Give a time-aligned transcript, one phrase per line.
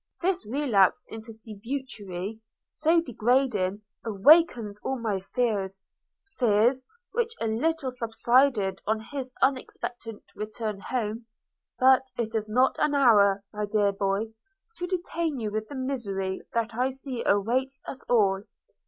[0.19, 5.79] This relapse into debauchery, so degrading, awakens all my fears–
[6.39, 11.27] fears, which a little subsided on his unexpected return home.
[11.79, 14.33] But it is not an hour, my dear boy,
[14.77, 18.41] to detain you with the misery that I see awaits us all.